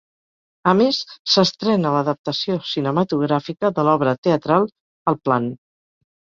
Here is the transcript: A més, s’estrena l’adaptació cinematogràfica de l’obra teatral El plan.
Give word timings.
A 0.69 0.71
més, 0.77 1.01
s’estrena 1.33 1.91
l’adaptació 1.97 2.57
cinematogràfica 2.71 3.73
de 3.79 3.87
l’obra 3.91 4.19
teatral 4.29 4.69
El 5.15 5.23
plan. 5.29 5.51